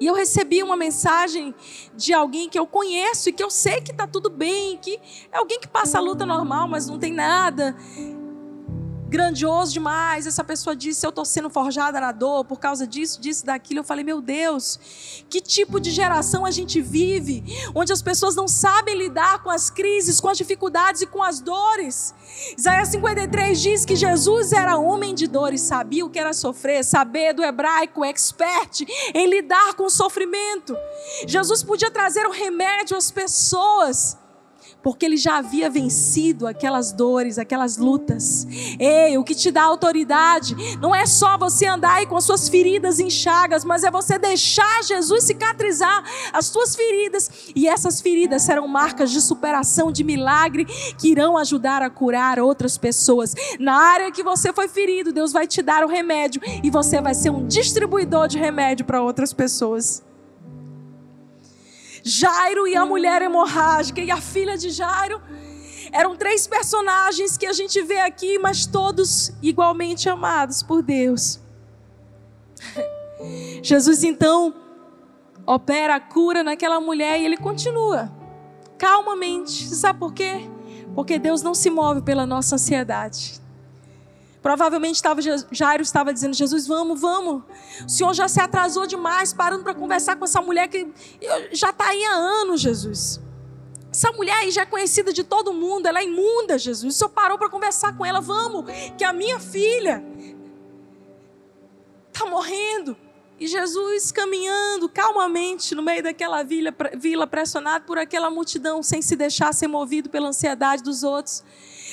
[0.00, 1.54] E eu recebi uma mensagem
[1.94, 5.00] de alguém que eu conheço e que eu sei que está tudo bem, que
[5.32, 7.74] é alguém que passa a luta normal, mas não tem nada
[9.08, 10.26] grandioso demais.
[10.26, 13.80] Essa pessoa disse: Eu estou sendo forjada na dor por causa disso, disso, daquilo.
[13.80, 18.48] Eu falei: Meu Deus, que tipo de geração a gente vive, onde as pessoas não
[18.48, 22.14] sabem lidar com as crises, com as dificuldades e com as dores.
[22.56, 27.32] Isaías 53 diz que Jesus era homem de dores, sabia o que era sofrer, saber
[27.32, 28.82] do hebraico, expert
[29.14, 30.76] em lidar com o sofrimento.
[31.26, 34.18] Jesus podia trazer o remédio às pessoas
[34.86, 38.46] porque ele já havia vencido aquelas dores, aquelas lutas.
[38.78, 42.48] Ei, o que te dá autoridade não é só você andar aí com as suas
[42.48, 48.68] feridas inchadas, mas é você deixar Jesus cicatrizar as suas feridas, e essas feridas serão
[48.68, 50.64] marcas de superação, de milagre,
[50.96, 53.34] que irão ajudar a curar outras pessoas.
[53.58, 57.16] Na área que você foi ferido, Deus vai te dar o remédio, e você vai
[57.16, 60.06] ser um distribuidor de remédio para outras pessoas.
[62.08, 65.20] Jairo e a mulher hemorrágica e a filha de Jairo.
[65.90, 71.40] Eram três personagens que a gente vê aqui, mas todos igualmente amados por Deus.
[73.60, 74.54] Jesus então
[75.44, 78.12] opera a cura naquela mulher e ele continua
[78.78, 79.64] calmamente.
[79.74, 80.48] Sabe por quê?
[80.94, 83.40] Porque Deus não se move pela nossa ansiedade.
[84.46, 87.42] Provavelmente estava, Jairo estava dizendo: Jesus, vamos, vamos.
[87.84, 90.86] O senhor já se atrasou demais, parando para conversar com essa mulher que
[91.50, 93.20] já está aí há anos, Jesus.
[93.90, 96.94] Essa mulher aí já é conhecida de todo mundo, ela é imunda, Jesus.
[96.94, 100.00] O senhor parou para conversar com ela, vamos, que a minha filha
[102.12, 102.96] está morrendo.
[103.40, 109.16] E Jesus caminhando calmamente no meio daquela vila, vila pressionado por aquela multidão, sem se
[109.16, 111.42] deixar ser movido pela ansiedade dos outros.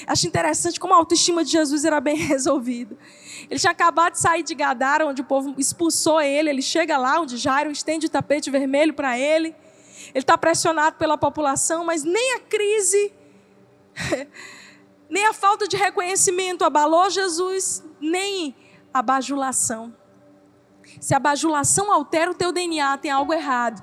[0.06, 2.98] Acho interessante como a autoestima de Jesus era bem resolvida.
[3.50, 6.50] Ele tinha acabado de sair de Gadara, onde o povo expulsou ele.
[6.50, 9.56] Ele chega lá, onde Jairo estende o tapete vermelho para ele.
[10.14, 13.14] Ele está pressionado pela população, mas nem a crise,
[15.10, 18.56] nem a falta de reconhecimento abalou Jesus, nem
[18.94, 19.96] a bajulação.
[21.00, 23.82] Se a bajulação altera o teu DNA, tem algo errado.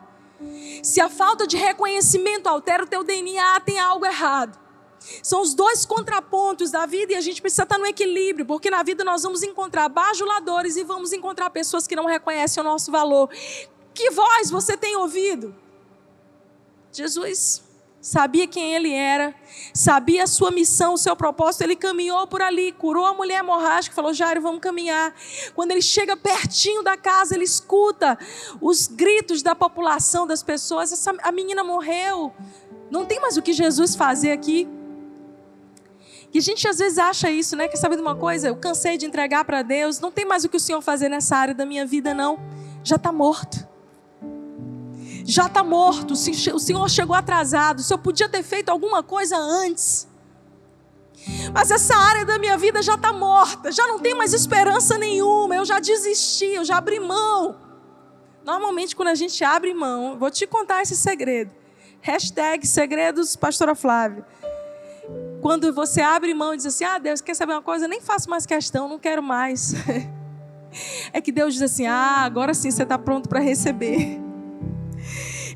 [0.83, 4.59] Se a falta de reconhecimento altera o teu DNA, tem algo errado.
[5.23, 8.83] São os dois contrapontos da vida e a gente precisa estar no equilíbrio, porque na
[8.83, 13.29] vida nós vamos encontrar bajuladores e vamos encontrar pessoas que não reconhecem o nosso valor.
[13.95, 15.55] Que voz você tem ouvido?
[16.93, 17.63] Jesus
[18.01, 19.35] sabia quem ele era,
[19.75, 23.95] sabia a sua missão, o seu propósito, ele caminhou por ali, curou a mulher hemorrágica,
[23.95, 25.15] falou: Jairo, vamos caminhar.
[25.55, 28.19] Quando ele chega pertinho da casa, ele escuta
[28.61, 32.33] os gritos da população, das pessoas: Essa, a menina morreu,
[32.91, 34.69] não tem mais o que Jesus fazer aqui.
[36.33, 37.67] E a gente às vezes acha isso, né?
[37.67, 38.49] Quer saber de uma coisa?
[38.49, 41.37] Eu cansei de entregar para Deus, não tem mais o que o Senhor fazer nessa
[41.37, 42.39] área da minha vida, não.
[42.85, 43.69] Já está morto.
[45.25, 50.09] já está morto, o Senhor chegou atrasado, o Senhor podia ter feito alguma coisa antes.
[51.53, 55.55] Mas essa área da minha vida já está morta, já não tem mais esperança nenhuma,
[55.55, 57.57] eu já desisti, eu já abri mão.
[58.45, 61.51] Normalmente, quando a gente abre mão, vou te contar esse segredo.
[62.01, 64.25] Hashtag segredos, pastora Flávia.
[65.41, 67.87] Quando você abre mão e diz assim: Ah, Deus, quer saber uma coisa?
[67.87, 69.75] Eu nem faço mais questão, não quero mais.
[71.13, 74.21] É que Deus diz assim: Ah, agora sim você está pronto para receber.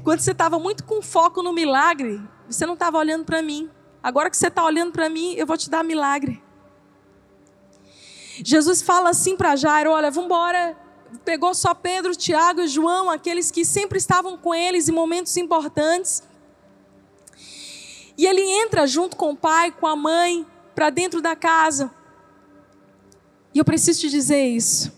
[0.03, 3.71] Quando você estava muito com foco no milagre, você não estava olhando para mim.
[4.03, 6.43] Agora que você está olhando para mim, eu vou te dar milagre.
[8.43, 10.77] Jesus fala assim para Jairo: Olha, vamos embora.
[11.25, 16.25] Pegou só Pedro, Tiago e João, aqueles que sempre estavam com eles em momentos importantes.
[18.17, 21.91] E ele entra junto com o pai, com a mãe, para dentro da casa.
[23.53, 24.93] E eu preciso te dizer isso.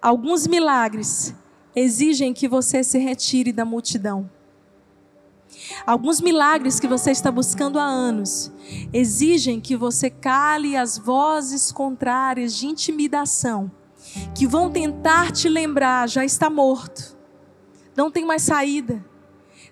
[0.00, 1.34] Alguns milagres
[1.74, 4.30] exigem que você se retire da multidão.
[5.86, 8.52] Alguns milagres que você está buscando há anos
[8.92, 13.70] exigem que você cale as vozes contrárias de intimidação,
[14.34, 17.16] que vão tentar te lembrar, já está morto,
[17.96, 19.04] não tem mais saída.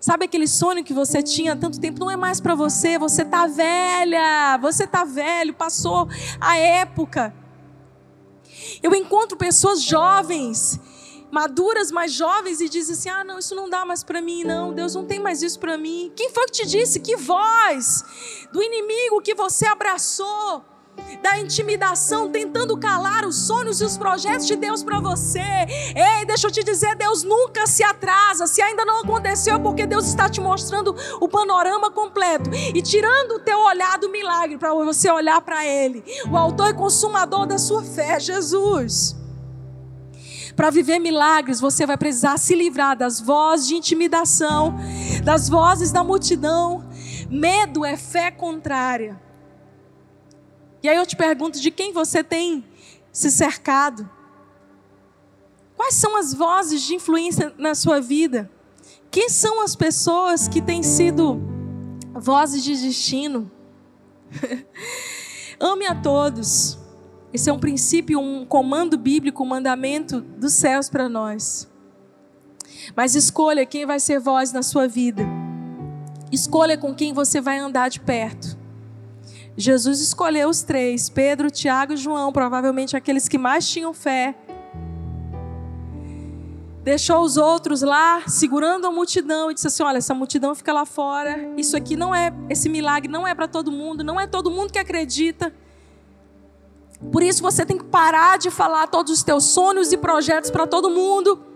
[0.04, 1.98] Sabe aquele sonho que você tinha há tanto tempo?
[1.98, 6.06] Não é mais para você, você está velha, você está velho, passou
[6.38, 7.34] a época.
[8.82, 10.78] Eu encontro pessoas jovens
[11.30, 14.74] maduras, mais jovens e dizem assim: "Ah, não, isso não dá mais para mim, não.
[14.74, 16.12] Deus não tem mais isso para mim".
[16.14, 18.04] Quem foi que te disse que voz
[18.52, 20.62] do inimigo que você abraçou?
[21.22, 25.40] Da intimidação, tentando calar os sonhos e os projetos de Deus para você.
[25.40, 28.46] Ei, deixa eu te dizer, Deus nunca se atrasa.
[28.46, 33.38] Se ainda não aconteceu, porque Deus está te mostrando o panorama completo e tirando o
[33.38, 37.82] teu olhar do milagre para você olhar para Ele, o autor e consumador da sua
[37.82, 39.16] fé, Jesus.
[40.54, 44.76] Para viver milagres, você vai precisar se livrar das vozes de intimidação,
[45.24, 46.84] das vozes da multidão.
[47.28, 49.23] Medo é fé contrária.
[50.84, 52.62] E aí eu te pergunto: de quem você tem
[53.10, 54.08] se cercado?
[55.74, 58.50] Quais são as vozes de influência na sua vida?
[59.10, 61.40] Quem são as pessoas que têm sido
[62.12, 63.50] vozes de destino?
[65.58, 66.78] Ame a todos.
[67.32, 71.66] Esse é um princípio, um comando bíblico, um mandamento dos céus para nós.
[72.94, 75.24] Mas escolha quem vai ser voz na sua vida.
[76.30, 78.63] Escolha com quem você vai andar de perto.
[79.56, 84.34] Jesus escolheu os três: Pedro, Tiago e João, provavelmente aqueles que mais tinham fé.
[86.82, 90.84] Deixou os outros lá, segurando a multidão, e disse assim: Olha, essa multidão fica lá
[90.84, 91.52] fora.
[91.56, 94.72] Isso aqui não é, esse milagre não é para todo mundo, não é todo mundo
[94.72, 95.52] que acredita.
[97.12, 100.66] Por isso você tem que parar de falar todos os teus sonhos e projetos para
[100.66, 101.53] todo mundo.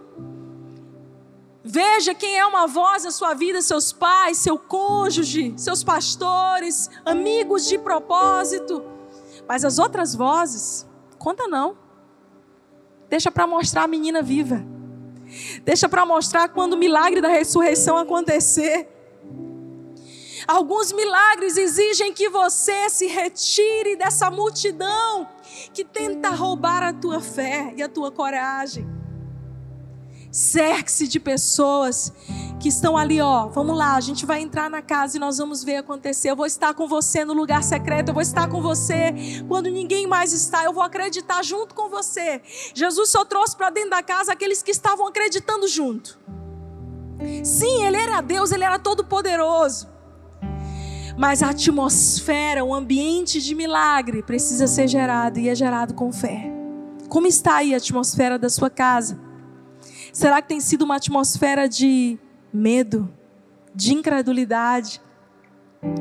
[1.70, 7.66] Veja quem é uma voz na sua vida, seus pais, seu cônjuge, seus pastores, amigos
[7.68, 8.82] de propósito.
[9.46, 10.86] Mas as outras vozes,
[11.18, 11.76] conta não.
[13.10, 14.64] Deixa para mostrar a menina viva.
[15.62, 18.88] Deixa para mostrar quando o milagre da ressurreição acontecer.
[20.46, 25.28] Alguns milagres exigem que você se retire dessa multidão
[25.74, 28.97] que tenta roubar a tua fé e a tua coragem.
[30.30, 32.12] Cerque-se de pessoas
[32.60, 33.48] que estão ali, ó.
[33.48, 36.30] Vamos lá, a gente vai entrar na casa e nós vamos ver acontecer.
[36.30, 39.14] Eu vou estar com você no lugar secreto, eu vou estar com você
[39.48, 40.64] quando ninguém mais está.
[40.64, 42.42] Eu vou acreditar junto com você.
[42.74, 46.18] Jesus só trouxe para dentro da casa aqueles que estavam acreditando junto.
[47.42, 49.98] Sim, ele era Deus, ele era todo poderoso
[51.18, 56.48] mas a atmosfera, o ambiente de milagre precisa ser gerado e é gerado com fé.
[57.08, 59.18] Como está aí a atmosfera da sua casa?
[60.18, 62.18] Será que tem sido uma atmosfera de
[62.52, 63.08] medo,
[63.72, 65.00] de incredulidade?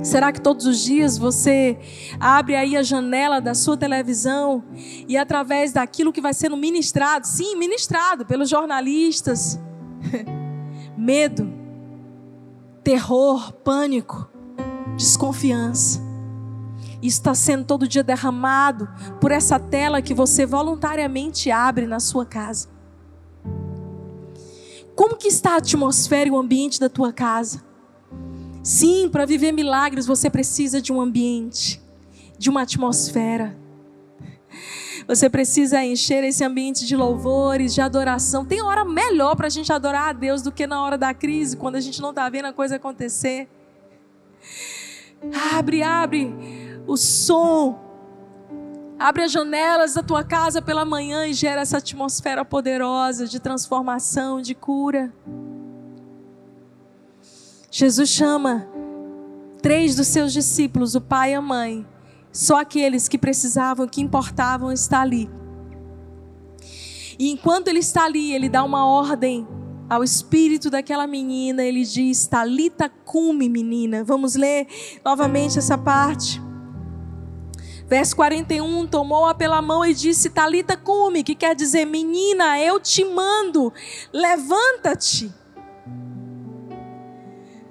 [0.02, 1.78] Será que todos os dias você
[2.20, 4.64] abre aí a janela da sua televisão
[5.08, 9.60] e através daquilo que vai sendo ministrado, sim, ministrado pelos jornalistas,
[10.98, 11.54] medo,
[12.84, 14.28] terror, pânico,
[14.96, 16.02] desconfiança.
[17.04, 18.90] Isso está sendo todo dia derramado
[19.22, 22.77] por essa tela que você voluntariamente abre na sua casa.
[24.98, 27.64] Como que está a atmosfera e o ambiente da tua casa?
[28.64, 31.80] Sim, para viver milagres você precisa de um ambiente,
[32.36, 33.56] de uma atmosfera.
[35.08, 38.44] Você precisa encher esse ambiente de louvores, de adoração.
[38.44, 41.56] Tem hora melhor para a gente adorar a Deus do que na hora da crise,
[41.56, 43.48] quando a gente não está vendo a coisa acontecer.
[45.54, 46.34] Abre, abre
[46.88, 47.87] o som.
[49.00, 54.42] Abre as janelas da tua casa pela manhã e gera essa atmosfera poderosa de transformação,
[54.42, 55.14] de cura.
[57.70, 58.68] Jesus chama
[59.62, 61.86] três dos seus discípulos, o pai e a mãe,
[62.32, 65.30] só aqueles que precisavam, que importavam estar ali.
[67.20, 69.48] E enquanto ele está ali, ele dá uma ordem
[69.88, 74.04] ao espírito daquela menina, ele diz: Talita cume, menina.
[74.04, 74.68] Vamos ler
[75.06, 76.47] novamente essa parte.
[77.88, 83.06] Verso 41, tomou-a pela mão e disse: Talita cume, que quer dizer, menina, eu te
[83.06, 83.74] mando,
[84.12, 85.34] levanta-te.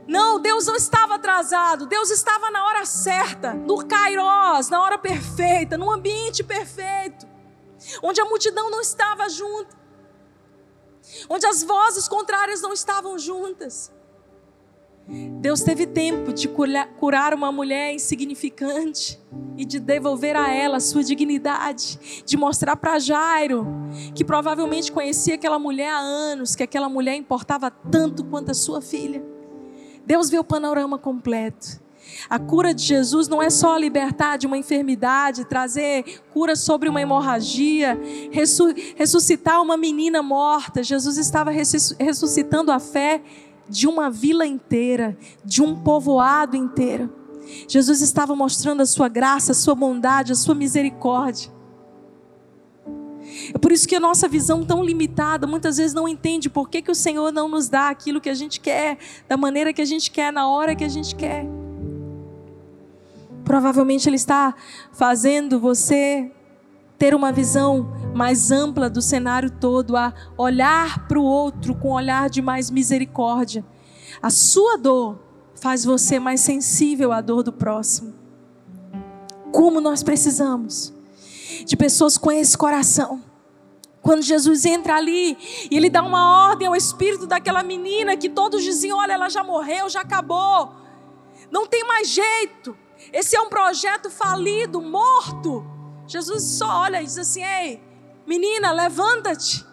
[0.08, 5.76] Não, Deus não estava atrasado, Deus estava na hora certa, no Kairos, na hora perfeita,
[5.76, 7.26] no ambiente perfeito,
[8.02, 9.76] onde a multidão não estava junta
[11.28, 13.92] onde as vozes contrárias não estavam juntas.
[15.40, 19.20] Deus teve tempo de curar uma mulher insignificante
[19.56, 23.66] e de devolver a ela sua dignidade, de mostrar para Jairo,
[24.14, 28.80] que provavelmente conhecia aquela mulher há anos, que aquela mulher importava tanto quanto a sua
[28.80, 29.24] filha.
[30.04, 31.86] Deus vê o panorama completo.
[32.30, 37.00] A cura de Jesus não é só libertar de uma enfermidade, trazer cura sobre uma
[37.00, 37.98] hemorragia,
[38.96, 40.84] ressuscitar uma menina morta.
[40.84, 43.20] Jesus estava ressuscitando a fé
[43.68, 47.12] de uma vila inteira, de um povoado inteiro.
[47.68, 51.50] Jesus estava mostrando a sua graça, a sua bondade, a sua misericórdia.
[53.52, 56.80] É por isso que a nossa visão tão limitada muitas vezes não entende por que,
[56.80, 58.98] que o Senhor não nos dá aquilo que a gente quer,
[59.28, 61.44] da maneira que a gente quer, na hora que a gente quer.
[63.44, 64.54] Provavelmente Ele está
[64.92, 66.30] fazendo você
[66.98, 71.94] ter uma visão mais ampla do cenário todo, a olhar para o outro com um
[71.94, 73.64] olhar de mais misericórdia.
[74.22, 75.18] A sua dor
[75.54, 78.14] faz você mais sensível à dor do próximo.
[79.52, 80.94] Como nós precisamos
[81.64, 83.22] de pessoas com esse coração.
[84.02, 85.36] Quando Jesus entra ali
[85.70, 89.42] e ele dá uma ordem ao espírito daquela menina que todos diziam: Olha, ela já
[89.42, 90.72] morreu, já acabou,
[91.50, 92.76] não tem mais jeito.
[93.12, 95.75] Esse é um projeto falido, morto.
[96.06, 97.82] Jesus só olha e diz assim: Ei,
[98.26, 99.64] menina, levanta-te,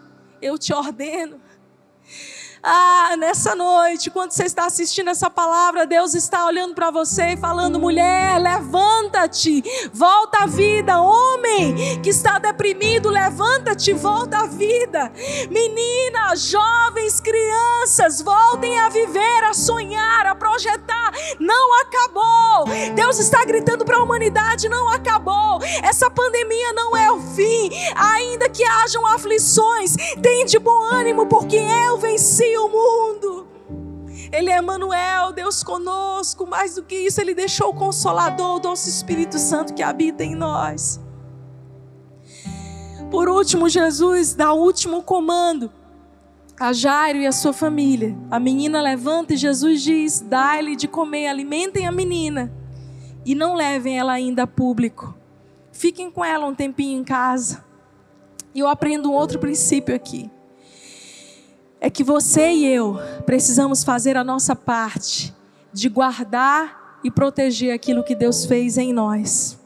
[0.41, 1.39] eu te ordeno.
[2.65, 7.37] Ah, nessa noite, quando você está assistindo essa palavra, Deus está olhando para você e
[7.37, 9.61] falando: mulher, levanta-te,
[9.93, 11.01] volta à vida.
[11.01, 15.11] Homem que está deprimido, levanta-te, volta à vida.
[15.49, 21.11] Menina, jovens, crianças, voltem a viver, a sonhar, a projetar.
[21.41, 22.73] Não acabou.
[22.95, 25.59] Deus está gritando para a humanidade: não acabou.
[25.83, 27.69] Essa pandemia não é o fim.
[27.93, 33.47] Ainda que hajam aflições, tem de bom ânimo, porque eu venci o mundo.
[34.31, 36.45] Ele é Emmanuel, Deus conosco.
[36.45, 40.35] Mais do que isso, Ele deixou o Consolador, o doce Espírito Santo que habita em
[40.35, 40.99] nós.
[43.11, 45.71] Por último, Jesus dá o último comando
[46.59, 48.15] a Jairo e a sua família.
[48.31, 52.51] A menina levanta e Jesus diz: dá-lhe de comer, alimentem a menina
[53.25, 55.15] e não levem ela ainda a público.
[55.71, 57.63] Fiquem com ela um tempinho em casa.
[58.53, 60.29] E eu aprendo um outro princípio aqui
[61.83, 65.35] é que você e eu precisamos fazer a nossa parte
[65.73, 69.59] de guardar e proteger aquilo que Deus fez em nós.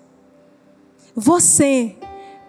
[1.16, 1.96] Você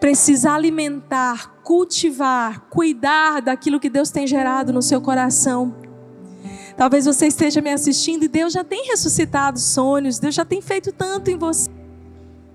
[0.00, 5.74] precisa alimentar, cultivar, cuidar daquilo que Deus tem gerado no seu coração.
[6.74, 10.92] Talvez você esteja me assistindo e Deus já tem ressuscitado sonhos, Deus já tem feito
[10.92, 11.67] tanto em você.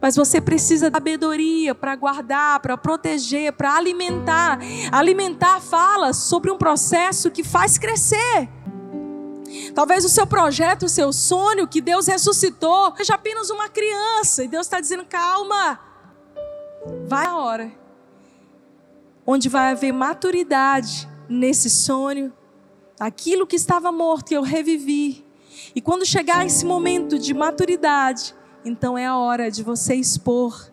[0.04, 4.60] Mas você precisa de sabedoria para guardar, para proteger, para alimentar.
[4.92, 8.50] Alimentar fala sobre um processo que faz crescer.
[9.74, 14.44] Talvez o seu projeto, o seu sonho que Deus ressuscitou, seja apenas uma criança.
[14.44, 15.80] E Deus está dizendo: calma,
[17.08, 17.72] vai a hora.
[19.26, 22.34] Onde vai haver maturidade nesse sonho,
[23.00, 25.26] aquilo que estava morto, eu revivi.
[25.74, 28.36] E quando chegar esse momento de maturidade,
[28.66, 30.72] então é a hora de você expor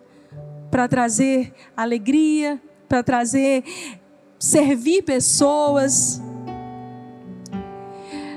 [0.70, 3.64] para trazer alegria, para trazer
[4.38, 6.20] servir pessoas.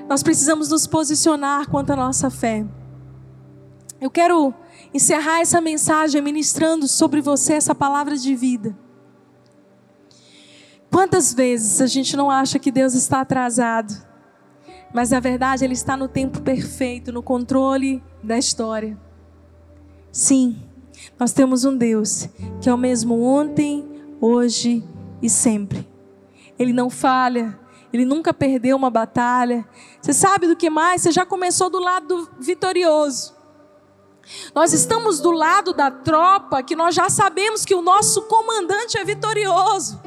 [0.09, 2.65] Nós precisamos nos posicionar quanto à nossa fé.
[4.01, 4.53] Eu quero
[4.93, 8.77] encerrar essa mensagem ministrando sobre você essa palavra de vida.
[10.91, 13.93] Quantas vezes a gente não acha que Deus está atrasado,
[14.93, 18.95] mas na verdade Ele está no tempo perfeito, no controle da história.
[20.13, 20.61] Sim,
[21.19, 22.29] nós temos um Deus
[22.61, 23.83] que é o mesmo ontem,
[24.21, 24.83] hoje
[25.23, 25.89] e sempre.
[26.57, 27.59] Ele não falha,
[27.91, 29.67] ele nunca perdeu uma batalha.
[29.99, 31.01] Você sabe do que mais?
[31.01, 33.33] Você já começou do lado vitorioso.
[34.53, 39.03] Nós estamos do lado da tropa que nós já sabemos que o nosso comandante é
[39.03, 39.99] vitorioso.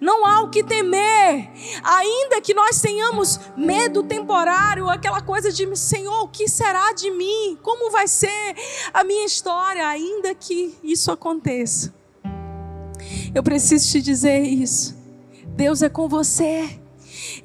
[0.00, 1.50] Não há o que temer,
[1.82, 7.58] ainda que nós tenhamos medo temporário, aquela coisa de Senhor, o que será de mim?
[7.62, 8.54] Como vai ser
[8.92, 9.86] a minha história?
[9.86, 11.94] Ainda que isso aconteça,
[13.34, 14.96] eu preciso te dizer isso.
[15.46, 16.78] Deus é com você,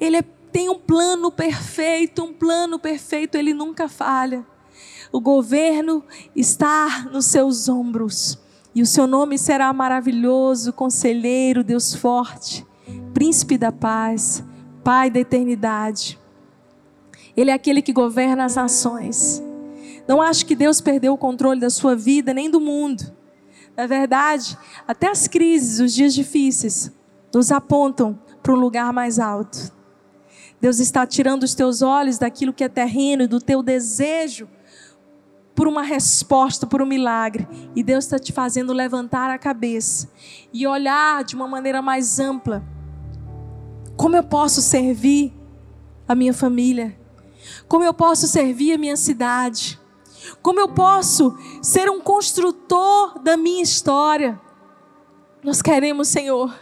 [0.00, 0.22] Ele é,
[0.52, 4.46] tem um plano perfeito, um plano perfeito, Ele nunca falha.
[5.10, 8.38] O governo está nos seus ombros.
[8.74, 12.66] E o seu nome será maravilhoso, conselheiro, Deus forte,
[13.12, 14.42] príncipe da paz,
[14.82, 16.18] Pai da eternidade.
[17.34, 19.42] Ele é aquele que governa as nações.
[20.06, 23.10] Não acho que Deus perdeu o controle da sua vida nem do mundo.
[23.74, 26.92] Na verdade, até as crises, os dias difíceis,
[27.32, 29.72] nos apontam para um lugar mais alto.
[30.60, 34.48] Deus está tirando os teus olhos daquilo que é terreno e do teu desejo
[35.54, 37.46] por uma resposta, por um milagre.
[37.74, 40.10] E Deus está te fazendo levantar a cabeça
[40.52, 42.64] e olhar de uma maneira mais ampla.
[43.96, 45.32] Como eu posso servir
[46.08, 46.98] a minha família?
[47.68, 49.80] Como eu posso servir a minha cidade?
[50.42, 54.40] Como eu posso ser um construtor da minha história?
[55.42, 56.54] Nós queremos, Senhor,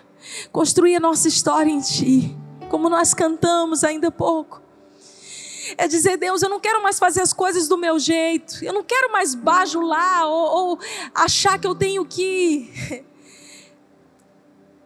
[0.50, 2.36] construir a nossa história em Ti,
[2.68, 4.61] como nós cantamos ainda há pouco.
[5.76, 8.64] É dizer, Deus, eu não quero mais fazer as coisas do meu jeito.
[8.64, 10.78] Eu não quero mais bajular ou, ou
[11.14, 13.04] achar que eu tenho que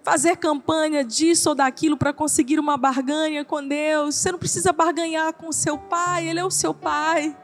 [0.02, 4.14] fazer campanha disso ou daquilo para conseguir uma barganha com Deus.
[4.14, 7.36] Você não precisa barganhar com seu pai, ele é o seu pai.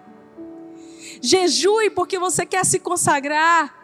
[1.21, 3.83] Jejue porque você quer se consagrar.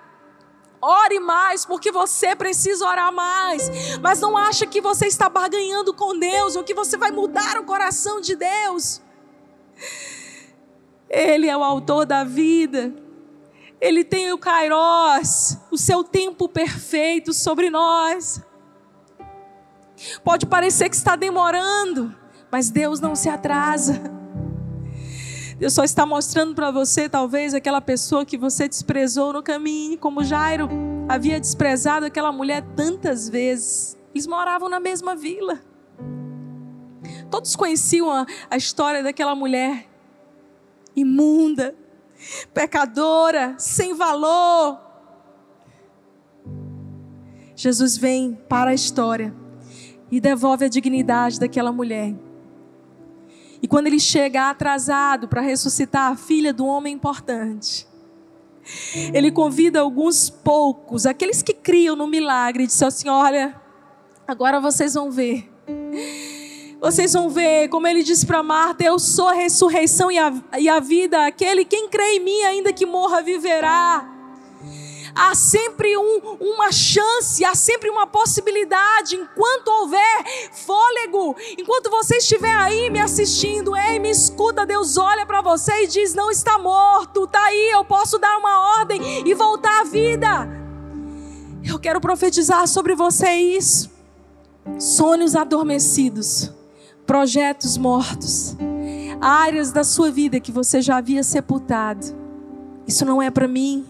[0.81, 3.99] Ore mais, porque você precisa orar mais.
[4.01, 7.65] Mas não acha que você está barganhando com Deus ou que você vai mudar o
[7.65, 9.03] coração de Deus.
[11.09, 12.95] Ele é o autor da vida.
[13.81, 18.43] Ele tem o Kairos, o seu tempo perfeito sobre nós.
[20.25, 22.15] Pode parecer que está demorando,
[22.51, 24.01] mas Deus não se atrasa.
[25.59, 30.23] Deus só está mostrando para você, talvez, aquela pessoa que você desprezou no caminho, como
[30.23, 30.69] Jairo
[31.09, 33.99] havia desprezado aquela mulher tantas vezes.
[34.15, 35.61] Eles moravam na mesma vila.
[37.31, 39.89] Todos conheciam a, a história daquela mulher
[41.01, 41.75] imunda,
[42.53, 44.79] pecadora, sem valor.
[47.55, 49.35] Jesus vem para a história
[50.11, 52.15] e devolve a dignidade daquela mulher.
[53.61, 57.87] E quando ele chega atrasado para ressuscitar a filha do homem importante,
[59.13, 63.61] ele convida alguns poucos, aqueles que criam no milagre, e diz assim: Olha,
[64.27, 65.51] agora vocês vão ver
[66.81, 70.69] vocês vão ver, como ele disse para Marta: Eu sou a ressurreição e a, e
[70.69, 71.27] a vida.
[71.27, 74.15] Aquele quem crê em mim, ainda que morra, viverá.
[75.13, 79.17] Há sempre um, uma chance, há sempre uma possibilidade.
[79.17, 85.43] Enquanto houver fôlego, enquanto você estiver aí me assistindo, ei, me escuta, Deus olha para
[85.43, 89.81] você e diz: Não está morto, está aí, eu posso dar uma ordem e voltar
[89.81, 90.49] à vida.
[91.65, 93.91] Eu quero profetizar sobre você isso.
[94.79, 96.57] Sonhos adormecidos
[97.09, 98.55] projetos mortos,
[99.19, 102.07] áreas da sua vida que você já havia sepultado.
[102.87, 103.87] Isso não é para mim.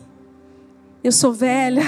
[1.02, 1.82] Eu sou velha.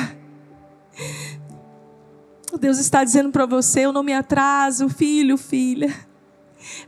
[2.60, 5.94] Deus está dizendo para você: eu não me atraso, filho, filha.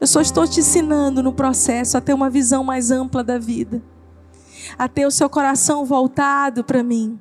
[0.00, 3.80] Eu só estou te ensinando no processo a ter uma visão mais ampla da vida,
[4.76, 7.18] a ter o seu coração voltado para mim.